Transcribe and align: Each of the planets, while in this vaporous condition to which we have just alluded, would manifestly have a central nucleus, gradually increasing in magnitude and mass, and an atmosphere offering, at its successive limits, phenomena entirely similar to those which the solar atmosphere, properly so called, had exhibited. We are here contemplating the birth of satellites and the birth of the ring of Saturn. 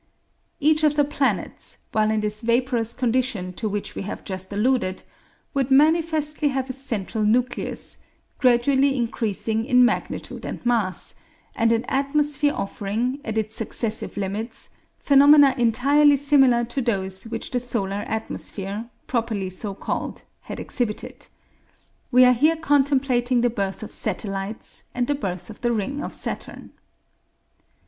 Each 0.59 0.83
of 0.83 0.95
the 0.95 1.03
planets, 1.03 1.77
while 1.91 2.09
in 2.09 2.21
this 2.21 2.41
vaporous 2.41 2.91
condition 2.95 3.53
to 3.53 3.69
which 3.69 3.93
we 3.93 4.01
have 4.01 4.23
just 4.23 4.51
alluded, 4.51 5.03
would 5.53 5.69
manifestly 5.69 6.47
have 6.47 6.71
a 6.71 6.73
central 6.73 7.23
nucleus, 7.23 7.99
gradually 8.39 8.97
increasing 8.97 9.63
in 9.63 9.85
magnitude 9.85 10.43
and 10.43 10.65
mass, 10.65 11.13
and 11.55 11.71
an 11.71 11.85
atmosphere 11.85 12.51
offering, 12.55 13.19
at 13.23 13.37
its 13.37 13.55
successive 13.55 14.17
limits, 14.17 14.71
phenomena 14.97 15.53
entirely 15.55 16.17
similar 16.17 16.63
to 16.63 16.81
those 16.81 17.25
which 17.27 17.51
the 17.51 17.59
solar 17.59 18.03
atmosphere, 18.07 18.89
properly 19.05 19.51
so 19.51 19.75
called, 19.75 20.23
had 20.41 20.59
exhibited. 20.59 21.27
We 22.09 22.25
are 22.25 22.33
here 22.33 22.55
contemplating 22.57 23.41
the 23.41 23.51
birth 23.51 23.83
of 23.83 23.93
satellites 23.93 24.85
and 24.95 25.05
the 25.05 25.13
birth 25.13 25.51
of 25.51 25.61
the 25.61 25.71
ring 25.71 26.03
of 26.03 26.15
Saturn. 26.15 26.71